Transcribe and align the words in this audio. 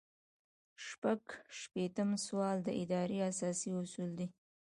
شپږ 0.87 1.21
شپیتم 1.59 2.09
سوال 2.25 2.57
د 2.63 2.69
ادارې 2.81 3.17
اساسي 3.31 3.69
اصول 3.81 4.09
دي. 4.19 4.27